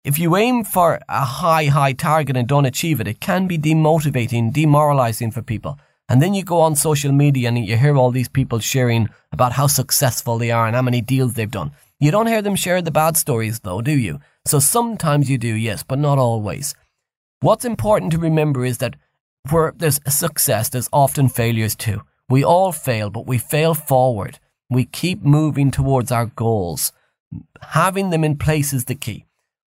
if 0.03 0.19
you 0.19 0.35
aim 0.35 0.65
for 0.65 0.99
a 1.09 1.25
high, 1.25 1.67
high 1.67 1.93
target 1.93 2.37
and 2.37 2.49
don't 2.49 2.67
achieve 2.67 3.01
it, 3.01 3.07
it 3.07 3.21
can 3.21 3.47
be 3.47 3.59
demotivating, 3.59 4.53
demoralizing 4.53 5.31
for 5.31 5.41
people. 5.41 5.79
And 6.09 6.21
then 6.21 6.35
you 6.35 6.45
go 6.45 6.61
on 6.61 6.77
social 6.77 7.13
media 7.13 7.49
and 7.49 7.59
you 7.59 7.77
hear 7.77 7.97
all 7.97 8.11
these 8.11 8.29
people 8.29 8.59
sharing 8.59 9.09
about 9.33 9.53
how 9.53 9.67
successful 9.67 10.39
they 10.39 10.51
are 10.51 10.67
and 10.67 10.77
how 10.77 10.83
many 10.83 11.01
deals 11.01 11.35
they've 11.35 11.51
done. 11.51 11.73
You 11.99 12.11
don't 12.11 12.27
hear 12.27 12.43
them 12.43 12.57
share 12.57 12.83
the 12.83 12.91
bad 12.91 13.17
stories 13.17 13.61
though, 13.61 13.81
do 13.81 13.93
you? 13.93 14.21
So 14.47 14.59
sometimes 14.59 15.31
you 15.31 15.39
do, 15.39 15.55
yes, 15.55 15.83
but 15.83 15.99
not 15.99 16.19
always. 16.19 16.75
What's 17.41 17.65
important 17.65 18.13
to 18.13 18.19
remember 18.19 18.65
is 18.65 18.79
that 18.79 18.97
where 19.51 19.73
there's 19.77 20.01
success, 20.09 20.69
there's 20.69 20.89
often 20.93 21.29
failures 21.29 21.75
too. 21.75 22.03
We 22.29 22.45
all 22.45 22.73
fail, 22.73 23.11
but 23.11 23.27
we 23.27 23.39
fail 23.39 23.75
forward. 23.75 24.39
We 24.71 24.85
keep 24.87 25.23
moving 25.23 25.71
towards 25.71 26.11
our 26.11 26.27
goals. 26.27 26.93
Having 27.61 28.11
them 28.11 28.25
in 28.25 28.37
place 28.37 28.73
is 28.73 28.87
the 28.87 28.95
key. 28.95 29.27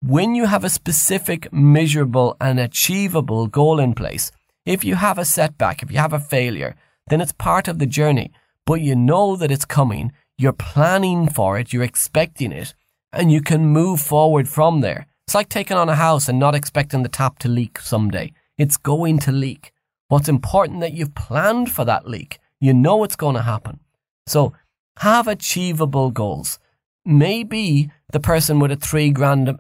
When 0.03 0.35
you 0.35 0.47
have 0.47 0.65
a 0.65 0.71
specific, 0.71 1.53
measurable, 1.53 2.37
and 2.41 2.61
achievable 2.61 3.49
goal 3.49 3.81
in 3.81 3.95
place, 3.95 4.31
if 4.69 4.85
you 4.85 4.97
have 4.97 5.17
a 5.17 5.25
setback, 5.25 5.83
if 5.83 5.91
you 5.91 5.97
have 5.97 6.13
a 6.13 6.21
failure, 6.21 6.77
then 7.09 7.23
it's 7.23 7.33
part 7.33 7.69
of 7.69 7.79
the 7.79 7.87
journey, 7.87 8.31
but 8.67 8.83
you 8.83 8.95
know 8.95 9.35
that 9.35 9.51
it's 9.51 9.65
coming, 9.65 10.13
you're 10.37 10.53
planning 10.53 11.31
for 11.31 11.59
it, 11.59 11.73
you're 11.73 11.83
expecting 11.83 12.53
it, 12.53 12.75
and 13.11 13.33
you 13.33 13.41
can 13.41 13.65
move 13.65 13.99
forward 13.99 14.47
from 14.47 14.83
there. 14.83 15.07
It's 15.27 15.35
like 15.35 15.49
taking 15.49 15.79
on 15.79 15.89
a 15.89 15.95
house 15.95 16.29
and 16.29 16.39
not 16.39 16.55
expecting 16.55 17.03
the 17.03 17.09
tap 17.09 17.39
to 17.39 17.49
leak 17.49 17.79
someday. 17.79 18.35
It's 18.59 18.77
going 18.77 19.21
to 19.21 19.33
leak. 19.33 19.73
What's 20.09 20.29
important 20.29 20.81
that 20.81 20.93
you've 20.93 21.15
planned 21.15 21.73
for 21.73 21.87
that 21.87 22.07
leak. 22.07 22.39
You 22.61 22.75
know 22.75 23.05
it's 23.05 23.17
going 23.17 23.37
to 23.37 23.43
happen. 23.43 23.81
So 24.27 24.53
have 24.99 25.29
achievable 25.29 26.11
goals. 26.11 26.59
Maybe 27.07 27.91
the 28.13 28.21
person 28.21 28.59
with 28.59 28.73
a 28.73 28.77
three 28.77 29.13
grand 29.13 29.59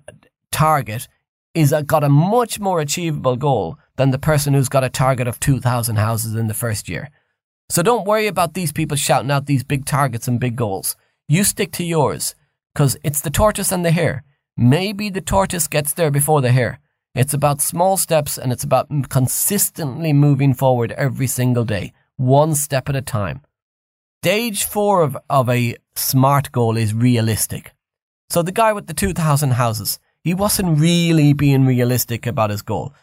target 0.52 1.08
is 1.54 1.72
a, 1.72 1.82
got 1.82 2.04
a 2.04 2.10
much 2.10 2.60
more 2.60 2.80
achievable 2.80 3.36
goal 3.36 3.78
than 3.98 4.10
the 4.12 4.18
person 4.18 4.54
who's 4.54 4.70
got 4.70 4.84
a 4.84 4.88
target 4.88 5.28
of 5.28 5.38
2,000 5.40 5.96
houses 5.96 6.34
in 6.34 6.46
the 6.46 6.54
first 6.54 6.88
year. 6.88 7.10
So 7.68 7.82
don't 7.82 8.06
worry 8.06 8.28
about 8.28 8.54
these 8.54 8.72
people 8.72 8.96
shouting 8.96 9.30
out 9.30 9.44
these 9.44 9.64
big 9.64 9.84
targets 9.84 10.26
and 10.26 10.40
big 10.40 10.56
goals. 10.56 10.96
You 11.28 11.44
stick 11.44 11.72
to 11.72 11.84
yours, 11.84 12.34
because 12.72 12.96
it's 13.02 13.20
the 13.20 13.28
tortoise 13.28 13.72
and 13.72 13.84
the 13.84 13.90
hare. 13.90 14.24
Maybe 14.56 15.10
the 15.10 15.20
tortoise 15.20 15.66
gets 15.66 15.92
there 15.92 16.10
before 16.10 16.40
the 16.40 16.52
hare. 16.52 16.78
It's 17.14 17.34
about 17.34 17.60
small 17.60 17.96
steps 17.96 18.38
and 18.38 18.52
it's 18.52 18.64
about 18.64 18.88
consistently 19.10 20.12
moving 20.12 20.54
forward 20.54 20.92
every 20.92 21.26
single 21.26 21.64
day, 21.64 21.92
one 22.16 22.54
step 22.54 22.88
at 22.88 22.96
a 22.96 23.02
time. 23.02 23.42
Stage 24.22 24.64
four 24.64 25.02
of, 25.02 25.18
of 25.28 25.48
a 25.48 25.76
SMART 25.96 26.52
goal 26.52 26.76
is 26.76 26.94
realistic. 26.94 27.72
So 28.30 28.42
the 28.42 28.52
guy 28.52 28.72
with 28.72 28.86
the 28.86 28.94
2,000 28.94 29.52
houses, 29.52 29.98
he 30.22 30.34
wasn't 30.34 30.78
really 30.78 31.32
being 31.32 31.66
realistic 31.66 32.26
about 32.26 32.50
his 32.50 32.62
goal 32.62 32.94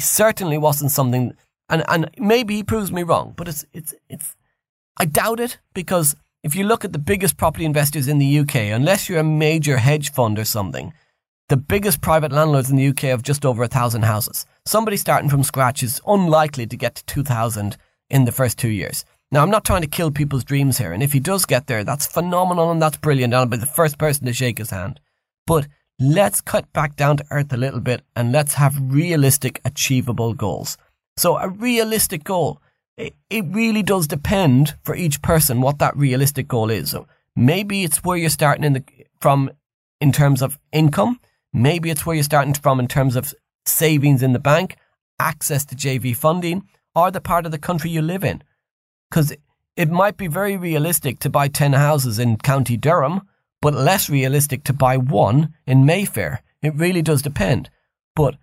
certainly 0.00 0.58
wasn't 0.58 0.90
something, 0.90 1.34
and, 1.68 1.84
and 1.88 2.10
maybe 2.18 2.56
he 2.56 2.62
proves 2.62 2.90
me 2.90 3.02
wrong, 3.02 3.34
but 3.36 3.48
it's, 3.48 3.64
it's, 3.72 3.94
it's, 4.08 4.34
I 4.98 5.04
doubt 5.04 5.40
it 5.40 5.58
because 5.74 6.16
if 6.42 6.54
you 6.54 6.64
look 6.64 6.84
at 6.84 6.92
the 6.92 6.98
biggest 6.98 7.36
property 7.36 7.64
investors 7.64 8.08
in 8.08 8.18
the 8.18 8.38
UK, 8.40 8.56
unless 8.56 9.08
you're 9.08 9.20
a 9.20 9.24
major 9.24 9.76
hedge 9.76 10.12
fund 10.12 10.38
or 10.38 10.44
something, 10.44 10.92
the 11.48 11.56
biggest 11.56 12.00
private 12.00 12.32
landlords 12.32 12.70
in 12.70 12.76
the 12.76 12.88
UK 12.88 13.00
have 13.00 13.22
just 13.22 13.44
over 13.44 13.62
a 13.62 13.68
thousand 13.68 14.02
houses. 14.02 14.46
Somebody 14.64 14.96
starting 14.96 15.28
from 15.28 15.42
scratch 15.42 15.82
is 15.82 16.00
unlikely 16.06 16.66
to 16.68 16.76
get 16.76 16.94
to 16.94 17.04
2,000 17.06 17.76
in 18.08 18.24
the 18.24 18.32
first 18.32 18.58
two 18.58 18.68
years. 18.68 19.04
Now, 19.32 19.42
I'm 19.42 19.50
not 19.50 19.64
trying 19.64 19.82
to 19.82 19.88
kill 19.88 20.10
people's 20.10 20.44
dreams 20.44 20.78
here, 20.78 20.92
and 20.92 21.02
if 21.02 21.12
he 21.12 21.20
does 21.20 21.46
get 21.46 21.66
there, 21.66 21.84
that's 21.84 22.06
phenomenal 22.06 22.70
and 22.70 22.82
that's 22.82 22.96
brilliant. 22.96 23.34
I'll 23.34 23.46
be 23.46 23.56
the 23.56 23.66
first 23.66 23.98
person 23.98 24.26
to 24.26 24.32
shake 24.32 24.58
his 24.58 24.70
hand. 24.70 24.98
But 25.46 25.68
let's 26.00 26.40
cut 26.40 26.72
back 26.72 26.96
down 26.96 27.18
to 27.18 27.26
earth 27.30 27.52
a 27.52 27.58
little 27.58 27.80
bit 27.80 28.02
and 28.16 28.32
let's 28.32 28.54
have 28.54 28.74
realistic, 28.80 29.60
achievable 29.64 30.32
goals. 30.32 30.78
So 31.16 31.36
a 31.36 31.48
realistic 31.48 32.24
goal, 32.24 32.62
it, 32.96 33.14
it 33.28 33.44
really 33.48 33.82
does 33.82 34.06
depend 34.06 34.74
for 34.82 34.96
each 34.96 35.20
person 35.20 35.60
what 35.60 35.78
that 35.78 35.96
realistic 35.96 36.48
goal 36.48 36.70
is. 36.70 36.90
So 36.90 37.06
maybe 37.36 37.84
it's 37.84 38.02
where 38.02 38.16
you're 38.16 38.30
starting 38.30 38.64
in 38.64 38.72
the, 38.72 38.84
from 39.20 39.50
in 40.00 40.10
terms 40.10 40.40
of 40.40 40.58
income. 40.72 41.20
Maybe 41.52 41.90
it's 41.90 42.06
where 42.06 42.14
you're 42.14 42.22
starting 42.22 42.54
from 42.54 42.80
in 42.80 42.88
terms 42.88 43.14
of 43.14 43.34
savings 43.66 44.22
in 44.22 44.32
the 44.32 44.38
bank, 44.38 44.76
access 45.18 45.66
to 45.66 45.76
JV 45.76 46.16
funding, 46.16 46.66
or 46.94 47.10
the 47.10 47.20
part 47.20 47.44
of 47.44 47.52
the 47.52 47.58
country 47.58 47.90
you 47.90 48.00
live 48.00 48.24
in. 48.24 48.42
Because 49.10 49.34
it 49.76 49.90
might 49.90 50.16
be 50.16 50.28
very 50.28 50.56
realistic 50.56 51.18
to 51.20 51.30
buy 51.30 51.48
10 51.48 51.74
houses 51.74 52.18
in 52.18 52.38
County 52.38 52.76
Durham, 52.76 53.22
but 53.60 53.74
less 53.74 54.08
realistic 54.08 54.64
to 54.64 54.72
buy 54.72 54.96
one 54.96 55.54
in 55.66 55.84
Mayfair. 55.86 56.42
It 56.62 56.74
really 56.74 57.02
does 57.02 57.22
depend. 57.22 57.70
But 58.16 58.36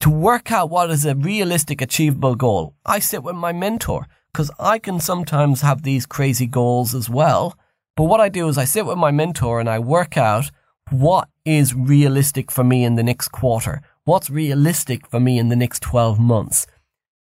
to 0.00 0.10
work 0.10 0.50
out 0.50 0.70
what 0.70 0.90
is 0.90 1.04
a 1.04 1.14
realistic, 1.14 1.80
achievable 1.80 2.34
goal, 2.34 2.74
I 2.84 2.98
sit 2.98 3.22
with 3.22 3.36
my 3.36 3.52
mentor 3.52 4.06
because 4.32 4.50
I 4.58 4.78
can 4.78 4.98
sometimes 4.98 5.60
have 5.60 5.82
these 5.82 6.06
crazy 6.06 6.46
goals 6.46 6.94
as 6.94 7.08
well. 7.08 7.56
But 7.96 8.04
what 8.04 8.20
I 8.20 8.28
do 8.28 8.48
is 8.48 8.56
I 8.56 8.64
sit 8.64 8.86
with 8.86 8.96
my 8.98 9.10
mentor 9.10 9.60
and 9.60 9.68
I 9.68 9.78
work 9.78 10.16
out 10.16 10.50
what 10.90 11.28
is 11.44 11.74
realistic 11.74 12.50
for 12.50 12.64
me 12.64 12.84
in 12.84 12.96
the 12.96 13.02
next 13.02 13.28
quarter. 13.28 13.82
What's 14.04 14.30
realistic 14.30 15.06
for 15.06 15.20
me 15.20 15.38
in 15.38 15.48
the 15.48 15.56
next 15.56 15.82
12 15.82 16.18
months? 16.18 16.66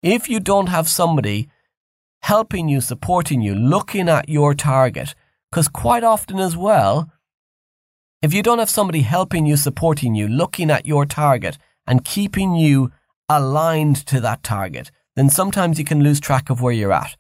If 0.03 0.29
you 0.29 0.41
don't 0.41 0.67
have 0.69 0.89
somebody 0.89 1.49
helping 2.23 2.69
you, 2.69 2.81
supporting 2.81 3.43
you, 3.43 3.55
looking 3.55 4.09
at 4.09 4.29
your 4.29 4.55
target, 4.55 5.15
because 5.55 5.69
quite 5.69 6.03
often 6.03 6.41
as 6.41 6.57
well, 6.57 7.09
If 8.23 8.35
you 8.35 8.43
don't 8.43 8.59
have 8.59 8.71
somebody 8.71 9.03
helping 9.03 9.47
you, 9.47 9.57
supporting 9.57 10.17
you, 10.17 10.27
looking 10.27 10.69
at 10.69 10.87
your 10.87 11.07
target 11.07 11.59
and 11.87 12.05
keeping 12.05 12.57
you 12.57 12.91
aligned 13.29 13.97
to 14.07 14.21
that 14.21 14.43
target, 14.43 14.91
then 15.15 15.31
sometimes 15.31 15.79
you 15.79 15.85
can 15.85 16.03
lose 16.03 16.19
track 16.19 16.51
of 16.51 16.61
where 16.61 16.73
you're 16.73 17.01
at. 17.05 17.17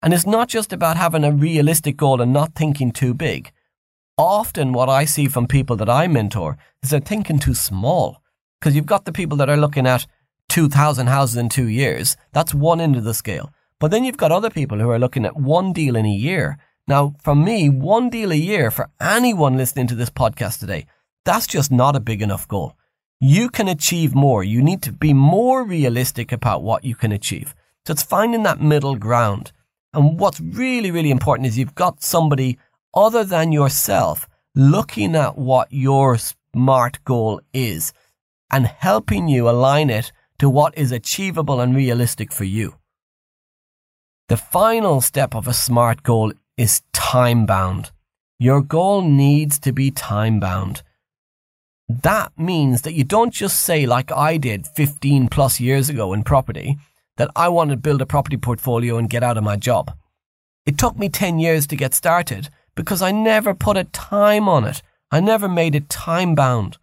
And 0.00 0.14
it's 0.14 0.26
not 0.26 0.48
just 0.48 0.72
about 0.72 0.96
having 0.96 1.24
a 1.24 1.32
realistic 1.32 1.96
goal 1.96 2.20
and 2.20 2.32
not 2.32 2.54
thinking 2.54 2.92
too 2.92 3.14
big. 3.14 3.50
Often, 4.16 4.74
what 4.74 4.88
I 4.88 5.06
see 5.06 5.26
from 5.26 5.46
people 5.48 5.74
that 5.76 5.90
I 5.90 6.06
mentor 6.06 6.58
is 6.82 6.90
they're 6.90 7.00
thinking 7.00 7.40
too 7.40 7.54
small. 7.54 8.18
Because 8.60 8.76
you've 8.76 8.94
got 8.94 9.06
the 9.06 9.18
people 9.20 9.38
that 9.38 9.50
are 9.50 9.62
looking 9.64 9.88
at 9.88 10.06
2,000 10.50 11.08
houses 11.08 11.36
in 11.36 11.48
two 11.48 11.66
years. 11.66 12.16
That's 12.32 12.54
one 12.54 12.80
end 12.80 12.94
of 12.94 13.04
the 13.04 13.14
scale. 13.14 13.50
But 13.80 13.90
then 13.90 14.04
you've 14.04 14.24
got 14.24 14.30
other 14.30 14.50
people 14.50 14.78
who 14.78 14.90
are 14.90 15.00
looking 15.00 15.24
at 15.24 15.36
one 15.36 15.72
deal 15.72 15.96
in 15.96 16.06
a 16.06 16.20
year. 16.28 16.58
Now, 16.88 17.14
for 17.22 17.34
me, 17.34 17.68
one 17.68 18.10
deal 18.10 18.32
a 18.32 18.36
year 18.36 18.70
for 18.70 18.90
anyone 19.00 19.56
listening 19.56 19.86
to 19.88 19.94
this 19.94 20.10
podcast 20.10 20.58
today, 20.58 20.86
that's 21.24 21.46
just 21.46 21.70
not 21.70 21.94
a 21.94 22.00
big 22.00 22.22
enough 22.22 22.48
goal. 22.48 22.76
You 23.20 23.48
can 23.50 23.68
achieve 23.68 24.14
more. 24.14 24.42
You 24.42 24.62
need 24.62 24.82
to 24.82 24.92
be 24.92 25.12
more 25.12 25.62
realistic 25.64 26.32
about 26.32 26.64
what 26.64 26.84
you 26.84 26.96
can 26.96 27.12
achieve. 27.12 27.54
So 27.86 27.92
it's 27.92 28.02
finding 28.02 28.42
that 28.42 28.60
middle 28.60 28.96
ground. 28.96 29.52
And 29.94 30.18
what's 30.18 30.40
really, 30.40 30.90
really 30.90 31.10
important 31.10 31.46
is 31.46 31.56
you've 31.56 31.74
got 31.74 32.02
somebody 32.02 32.58
other 32.94 33.22
than 33.22 33.52
yourself 33.52 34.28
looking 34.54 35.14
at 35.14 35.38
what 35.38 35.68
your 35.70 36.18
smart 36.18 37.02
goal 37.04 37.40
is 37.52 37.92
and 38.50 38.66
helping 38.66 39.28
you 39.28 39.48
align 39.48 39.88
it 39.88 40.12
to 40.38 40.50
what 40.50 40.76
is 40.76 40.90
achievable 40.92 41.60
and 41.60 41.76
realistic 41.76 42.32
for 42.32 42.44
you. 42.44 42.74
The 44.28 44.36
final 44.36 45.00
step 45.00 45.34
of 45.34 45.46
a 45.46 45.54
SMART 45.54 46.02
goal 46.02 46.32
is 46.56 46.82
time 46.92 47.46
bound. 47.46 47.90
Your 48.38 48.60
goal 48.60 49.02
needs 49.02 49.58
to 49.60 49.72
be 49.72 49.90
time 49.90 50.40
bound. 50.40 50.82
That 51.88 52.32
means 52.38 52.82
that 52.82 52.94
you 52.94 53.04
don't 53.04 53.32
just 53.32 53.60
say, 53.60 53.86
like 53.86 54.10
I 54.10 54.36
did 54.36 54.66
15 54.66 55.28
plus 55.28 55.60
years 55.60 55.88
ago 55.88 56.12
in 56.12 56.22
property, 56.22 56.76
that 57.16 57.30
I 57.36 57.48
want 57.48 57.70
to 57.70 57.76
build 57.76 58.00
a 58.00 58.06
property 58.06 58.36
portfolio 58.36 58.96
and 58.96 59.10
get 59.10 59.22
out 59.22 59.36
of 59.36 59.44
my 59.44 59.56
job. 59.56 59.94
It 60.64 60.78
took 60.78 60.98
me 60.98 61.08
10 61.08 61.38
years 61.38 61.66
to 61.68 61.76
get 61.76 61.94
started 61.94 62.48
because 62.74 63.02
I 63.02 63.12
never 63.12 63.54
put 63.54 63.76
a 63.76 63.84
time 63.84 64.48
on 64.48 64.64
it. 64.64 64.82
I 65.10 65.20
never 65.20 65.48
made 65.48 65.74
it 65.74 65.88
time 65.88 66.34
bound. 66.34 66.78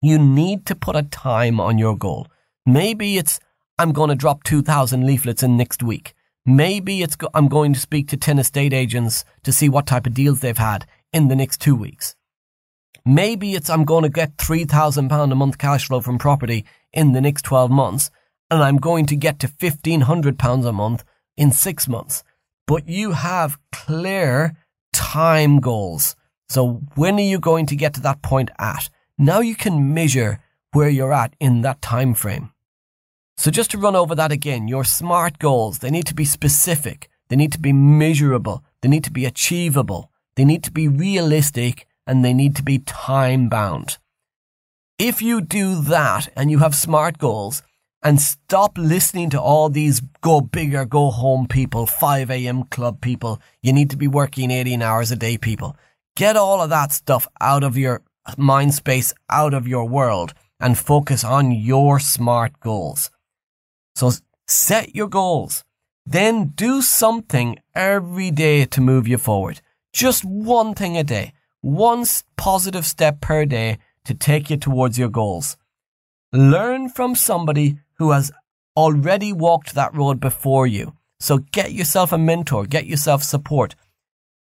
You 0.00 0.18
need 0.18 0.66
to 0.66 0.74
put 0.74 0.96
a 0.96 1.02
time 1.02 1.60
on 1.60 1.78
your 1.78 1.96
goal. 1.96 2.28
Maybe 2.64 3.18
it's, 3.18 3.40
I'm 3.78 3.92
going 3.92 4.10
to 4.10 4.14
drop 4.14 4.44
2,000 4.44 5.04
leaflets 5.04 5.42
in 5.42 5.56
next 5.56 5.82
week. 5.82 6.14
Maybe 6.44 7.02
it's 7.02 7.16
go- 7.16 7.30
I'm 7.34 7.48
going 7.48 7.72
to 7.72 7.80
speak 7.80 8.08
to 8.08 8.16
10 8.16 8.38
estate 8.38 8.72
agents 8.72 9.24
to 9.44 9.52
see 9.52 9.68
what 9.68 9.86
type 9.86 10.06
of 10.06 10.14
deals 10.14 10.40
they've 10.40 10.58
had 10.58 10.86
in 11.12 11.28
the 11.28 11.36
next 11.36 11.60
two 11.60 11.76
weeks. 11.76 12.16
Maybe 13.04 13.54
it's 13.54 13.70
I'm 13.70 13.84
going 13.84 14.02
to 14.02 14.08
get 14.08 14.36
£3,000 14.36 15.32
a 15.32 15.34
month 15.34 15.58
cash 15.58 15.86
flow 15.86 16.00
from 16.00 16.18
property 16.18 16.64
in 16.92 17.12
the 17.12 17.20
next 17.20 17.42
12 17.42 17.70
months 17.70 18.10
and 18.50 18.62
I'm 18.62 18.76
going 18.76 19.06
to 19.06 19.16
get 19.16 19.38
to 19.40 19.48
£1,500 19.48 20.66
a 20.66 20.72
month 20.72 21.04
in 21.36 21.52
six 21.52 21.88
months. 21.88 22.22
But 22.66 22.88
you 22.88 23.12
have 23.12 23.58
clear 23.70 24.56
time 24.92 25.60
goals. 25.60 26.16
So 26.48 26.82
when 26.96 27.16
are 27.16 27.20
you 27.20 27.38
going 27.38 27.66
to 27.66 27.76
get 27.76 27.94
to 27.94 28.00
that 28.02 28.20
point 28.20 28.50
at? 28.58 28.90
Now 29.16 29.40
you 29.40 29.54
can 29.54 29.94
measure 29.94 30.40
where 30.72 30.88
you're 30.88 31.12
at 31.12 31.34
in 31.40 31.62
that 31.62 31.82
time 31.82 32.14
frame. 32.14 32.52
So 33.42 33.50
just 33.50 33.72
to 33.72 33.78
run 33.78 33.96
over 33.96 34.14
that 34.14 34.30
again, 34.30 34.68
your 34.68 34.84
SMART 34.84 35.40
goals, 35.40 35.80
they 35.80 35.90
need 35.90 36.06
to 36.06 36.14
be 36.14 36.24
specific. 36.24 37.10
They 37.26 37.34
need 37.34 37.50
to 37.50 37.58
be 37.58 37.72
measurable. 37.72 38.62
They 38.80 38.88
need 38.88 39.02
to 39.02 39.10
be 39.10 39.24
achievable. 39.24 40.12
They 40.36 40.44
need 40.44 40.62
to 40.62 40.70
be 40.70 40.86
realistic 40.86 41.88
and 42.06 42.24
they 42.24 42.34
need 42.34 42.54
to 42.54 42.62
be 42.62 42.78
time 42.78 43.48
bound. 43.48 43.98
If 44.96 45.20
you 45.20 45.40
do 45.40 45.82
that 45.82 46.28
and 46.36 46.52
you 46.52 46.60
have 46.60 46.76
SMART 46.76 47.18
goals 47.18 47.64
and 48.00 48.20
stop 48.20 48.78
listening 48.78 49.28
to 49.30 49.40
all 49.40 49.68
these 49.68 50.00
go 50.20 50.40
bigger, 50.40 50.84
go 50.84 51.10
home 51.10 51.48
people, 51.48 51.84
5 51.86 52.30
a.m. 52.30 52.62
club 52.66 53.00
people, 53.00 53.40
you 53.60 53.72
need 53.72 53.90
to 53.90 53.96
be 53.96 54.06
working 54.06 54.52
18 54.52 54.82
hours 54.82 55.10
a 55.10 55.16
day 55.16 55.36
people. 55.36 55.76
Get 56.14 56.36
all 56.36 56.60
of 56.60 56.70
that 56.70 56.92
stuff 56.92 57.26
out 57.40 57.64
of 57.64 57.76
your 57.76 58.02
mind 58.36 58.72
space, 58.74 59.12
out 59.28 59.52
of 59.52 59.66
your 59.66 59.88
world 59.88 60.32
and 60.60 60.78
focus 60.78 61.24
on 61.24 61.50
your 61.50 61.98
SMART 61.98 62.60
goals. 62.60 63.10
So 63.94 64.10
set 64.46 64.94
your 64.94 65.08
goals. 65.08 65.64
Then 66.04 66.48
do 66.48 66.82
something 66.82 67.58
every 67.74 68.30
day 68.30 68.64
to 68.66 68.80
move 68.80 69.06
you 69.06 69.18
forward. 69.18 69.60
Just 69.92 70.24
one 70.24 70.74
thing 70.74 70.96
a 70.96 71.04
day. 71.04 71.32
One 71.60 72.04
positive 72.36 72.86
step 72.86 73.20
per 73.20 73.44
day 73.44 73.78
to 74.04 74.14
take 74.14 74.50
you 74.50 74.56
towards 74.56 74.98
your 74.98 75.08
goals. 75.08 75.56
Learn 76.32 76.88
from 76.88 77.14
somebody 77.14 77.78
who 77.98 78.10
has 78.10 78.32
already 78.76 79.32
walked 79.32 79.74
that 79.74 79.94
road 79.94 80.18
before 80.18 80.66
you. 80.66 80.94
So 81.20 81.38
get 81.38 81.72
yourself 81.72 82.10
a 82.10 82.18
mentor, 82.18 82.66
get 82.66 82.86
yourself 82.86 83.22
support. 83.22 83.76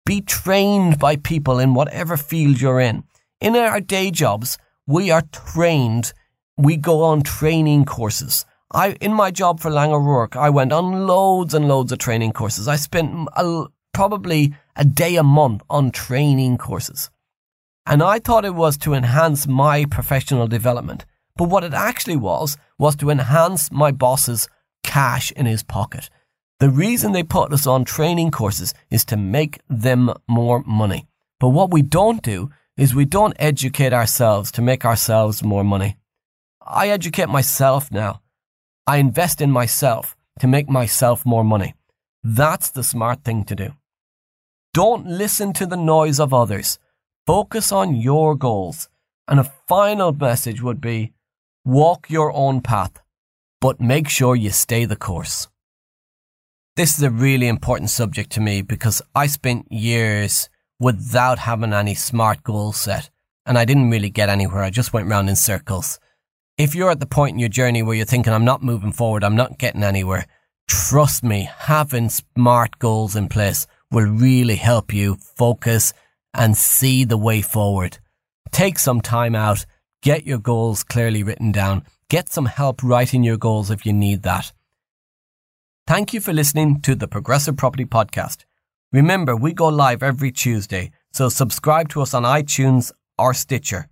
Be 0.06 0.21
trained 0.21 0.99
by 0.99 1.15
people 1.17 1.60
in 1.60 1.73
whatever 1.73 2.15
field 2.17 2.62
you're 2.62 2.80
in. 2.80 3.04
In 3.41 3.56
our 3.56 3.82
day 3.82 4.12
jobs, 4.12 4.58
we 4.88 5.12
are 5.12 5.23
trained. 5.32 6.13
We 6.58 6.77
go 6.77 7.04
on 7.04 7.23
training 7.23 7.86
courses. 7.86 8.45
I, 8.73 8.91
in 9.01 9.13
my 9.13 9.31
job 9.31 9.60
for 9.60 9.69
Laing 9.69 9.91
O'Rourke, 9.91 10.38
I 10.38 10.49
went 10.49 10.71
on 10.71 11.05
loads 11.05 11.53
and 11.53 11.67
loads 11.67 11.91
of 11.91 11.99
training 11.99 12.31
courses. 12.31 12.67
I 12.67 12.77
spent 12.77 13.27
a, 13.36 13.65
probably 13.93 14.53
a 14.75 14.86
day 14.86 15.17
a 15.17 15.23
month 15.23 15.62
on 15.69 15.91
training 15.91 16.57
courses. 16.57 17.10
And 17.86 18.01
I 18.01 18.19
thought 18.19 18.45
it 18.45 18.55
was 18.55 18.77
to 18.79 18.93
enhance 18.93 19.45
my 19.47 19.86
professional 19.86 20.47
development. 20.47 21.05
But 21.36 21.49
what 21.49 21.63
it 21.63 21.73
actually 21.73 22.15
was, 22.15 22.57
was 22.77 22.95
to 22.97 23.10
enhance 23.10 23.71
my 23.71 23.91
boss's 23.91 24.47
cash 24.84 25.31
in 25.31 25.45
his 25.45 25.63
pocket. 25.63 26.10
The 26.60 26.69
reason 26.69 27.12
they 27.12 27.23
put 27.23 27.51
us 27.51 27.67
on 27.67 27.84
training 27.84 28.31
courses 28.31 28.73
is 28.89 29.03
to 29.05 29.17
make 29.17 29.60
them 29.67 30.13
more 30.27 30.63
money. 30.65 31.07
But 31.39 31.49
what 31.49 31.71
we 31.71 31.81
don't 31.81 32.21
do 32.21 32.51
is 32.77 32.95
we 32.95 33.05
don't 33.05 33.36
educate 33.39 33.93
ourselves 33.93 34.51
to 34.53 34.62
make 34.62 34.86
ourselves 34.86 35.43
more 35.43 35.63
money. 35.63 35.97
I 36.65 36.89
educate 36.89 37.29
myself 37.29 37.91
now. 37.91 38.21
I 38.87 38.97
invest 38.97 39.41
in 39.41 39.51
myself 39.51 40.15
to 40.39 40.47
make 40.47 40.69
myself 40.69 41.25
more 41.25 41.43
money. 41.43 41.75
That's 42.23 42.71
the 42.71 42.83
smart 42.83 43.23
thing 43.23 43.43
to 43.45 43.55
do. 43.55 43.73
Don't 44.73 45.05
listen 45.05 45.53
to 45.53 45.65
the 45.65 45.77
noise 45.77 46.19
of 46.19 46.33
others. 46.33 46.79
Focus 47.27 47.71
on 47.71 47.95
your 47.95 48.35
goals. 48.35 48.89
And 49.27 49.39
a 49.39 49.51
final 49.67 50.11
message 50.11 50.61
would 50.61 50.81
be 50.81 51.13
walk 51.63 52.09
your 52.09 52.31
own 52.33 52.61
path, 52.61 53.01
but 53.59 53.79
make 53.79 54.09
sure 54.09 54.35
you 54.35 54.49
stay 54.49 54.85
the 54.85 54.95
course. 54.95 55.47
This 56.75 56.97
is 56.97 57.03
a 57.03 57.11
really 57.11 57.47
important 57.47 57.89
subject 57.89 58.31
to 58.31 58.41
me 58.41 58.61
because 58.61 59.01
I 59.13 59.27
spent 59.27 59.71
years 59.71 60.49
without 60.79 61.39
having 61.39 61.73
any 61.73 61.93
smart 61.93 62.43
goals 62.43 62.77
set 62.77 63.09
and 63.45 63.57
I 63.57 63.65
didn't 63.65 63.91
really 63.91 64.09
get 64.09 64.29
anywhere. 64.29 64.63
I 64.63 64.69
just 64.69 64.93
went 64.93 65.09
round 65.09 65.29
in 65.29 65.35
circles 65.35 65.99
if 66.62 66.76
you're 66.76 66.91
at 66.91 67.00
the 67.00 67.08
point 67.08 67.34
in 67.34 67.39
your 67.39 67.50
journey 67.50 67.82
where 67.82 67.95
you're 67.95 68.06
thinking, 68.06 68.32
I'm 68.32 68.45
not 68.45 68.62
moving 68.62 68.91
forward, 68.91 69.24
I'm 69.24 69.36
not 69.36 69.58
getting 69.58 69.82
anywhere, 69.82 70.28
trust 70.67 71.24
me, 71.24 71.50
having 71.58 72.10
smart 72.10 72.78
goals 72.78 73.15
in 73.15 73.30
place 73.30 73.65
will 73.89 74.06
really 74.06 74.58
help 74.58 74.93
you 74.93 75.15
focus 75.15 75.91
and 76.36 76.56
see 76.56 77.04
the 77.04 77.17
way 77.17 77.41
forward. 77.41 77.97
Take 78.52 78.78
some 78.78 79.02
time 79.02 79.34
out, 79.34 79.65
get 80.04 80.28
your 80.28 80.38
goals 80.38 80.84
clearly 80.84 81.24
written 81.24 81.52
down, 81.52 81.84
get 82.10 82.32
some 82.32 82.45
help 82.45 82.84
writing 82.84 83.24
your 83.24 83.38
goals 83.38 83.71
if 83.71 83.84
you 83.84 83.91
need 83.91 84.21
that. 84.21 84.54
Thank 85.88 86.13
you 86.13 86.21
for 86.21 86.32
listening 86.32 86.80
to 86.82 86.93
the 86.93 87.08
Progressive 87.08 87.58
Property 87.58 87.86
Podcast. 87.86 88.45
Remember, 88.93 89.36
we 89.36 89.54
go 89.54 89.67
live 89.67 90.04
every 90.04 90.32
Tuesday, 90.32 90.91
so 91.12 91.28
subscribe 91.28 91.89
to 91.89 92.04
us 92.04 92.13
on 92.13 92.21
iTunes 92.21 92.91
or 93.17 93.34
Stitcher 93.34 93.88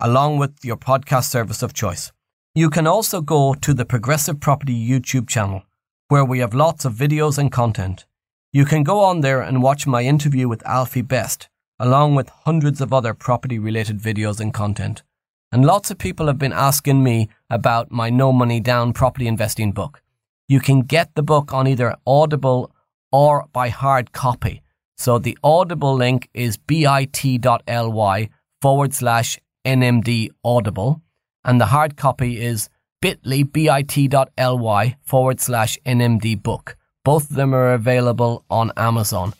along 0.00 0.38
with 0.38 0.64
your 0.64 0.76
podcast 0.76 1.24
service 1.24 1.62
of 1.62 1.72
choice. 1.72 2.12
You 2.54 2.70
can 2.70 2.86
also 2.86 3.20
go 3.20 3.54
to 3.54 3.74
the 3.74 3.84
Progressive 3.84 4.40
Property 4.40 4.74
YouTube 4.74 5.28
channel, 5.28 5.62
where 6.08 6.24
we 6.24 6.38
have 6.38 6.54
lots 6.54 6.84
of 6.84 6.94
videos 6.94 7.38
and 7.38 7.52
content. 7.52 8.06
You 8.52 8.64
can 8.64 8.82
go 8.82 9.00
on 9.00 9.20
there 9.20 9.40
and 9.40 9.62
watch 9.62 9.86
my 9.86 10.02
interview 10.02 10.48
with 10.48 10.66
Alfie 10.66 11.02
Best, 11.02 11.48
along 11.78 12.14
with 12.14 12.30
hundreds 12.44 12.80
of 12.80 12.92
other 12.92 13.14
property 13.14 13.58
related 13.58 13.98
videos 13.98 14.40
and 14.40 14.52
content. 14.54 15.02
And 15.52 15.64
lots 15.64 15.90
of 15.90 15.98
people 15.98 16.26
have 16.26 16.38
been 16.38 16.52
asking 16.52 17.02
me 17.02 17.28
about 17.48 17.90
my 17.90 18.10
No 18.10 18.32
Money 18.32 18.60
Down 18.60 18.92
property 18.92 19.26
investing 19.26 19.72
book. 19.72 20.02
You 20.48 20.60
can 20.60 20.80
get 20.80 21.14
the 21.14 21.22
book 21.22 21.52
on 21.52 21.66
either 21.66 21.96
Audible 22.06 22.70
or 23.12 23.46
by 23.52 23.68
hard 23.68 24.12
copy. 24.12 24.62
So 24.96 25.18
the 25.18 25.38
Audible 25.44 25.94
link 25.94 26.28
is 26.34 26.56
bit.ly 26.56 28.28
forward 28.60 28.94
slash 28.94 29.38
NMD 29.68 30.30
Audible, 30.42 31.02
and 31.44 31.60
the 31.60 31.66
hard 31.66 31.94
copy 31.94 32.40
is 32.40 32.70
bit.ly, 33.02 33.42
bit.ly 33.42 34.96
forward 35.02 35.40
slash 35.40 35.76
NMD 35.84 36.42
book. 36.42 36.78
Both 37.04 37.28
of 37.30 37.36
them 37.36 37.54
are 37.54 37.74
available 37.74 38.46
on 38.48 38.72
Amazon. 38.78 39.34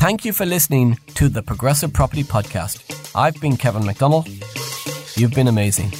Thank 0.00 0.24
you 0.24 0.32
for 0.32 0.44
listening 0.44 0.98
to 1.14 1.28
the 1.28 1.42
Progressive 1.42 1.92
Property 1.92 2.24
Podcast. 2.24 2.82
I've 3.14 3.40
been 3.40 3.56
Kevin 3.56 3.82
McDonnell. 3.82 4.26
You've 5.16 5.34
been 5.34 5.46
amazing. 5.46 5.92